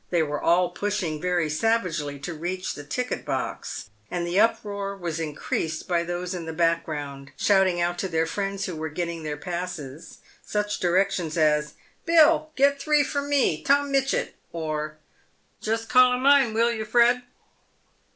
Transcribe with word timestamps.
They 0.09 0.23
were 0.23 0.41
all 0.41 0.71
pushing 0.71 1.21
very 1.21 1.47
savagely 1.47 2.17
to 2.21 2.33
reach 2.33 2.73
the 2.73 2.83
ticket 2.83 3.23
box, 3.23 3.91
and 4.09 4.25
the 4.25 4.39
uproar 4.39 4.97
was 4.97 5.19
increased 5.19 5.87
by 5.87 6.01
those 6.03 6.33
in 6.33 6.47
the 6.47 6.53
back 6.53 6.83
ground 6.85 7.31
shouting 7.37 7.79
out 7.79 7.99
to 7.99 8.07
their 8.07 8.25
friends 8.25 8.65
who 8.65 8.75
were 8.75 8.89
getting 8.89 9.21
their 9.21 9.37
passes 9.37 10.17
such 10.43 10.79
directions 10.79 11.37
as," 11.37 11.75
Bill, 12.07 12.49
get 12.55 12.81
three 12.81 13.03
for 13.03 13.21
me— 13.21 13.61
Tom 13.63 13.91
Mitchett;" 13.91 14.33
or," 14.51 14.97
Just 15.61 15.87
collar 15.87 16.17
mine, 16.17 16.55
will 16.55 16.71
you, 16.71 16.83
Fred 16.83 17.21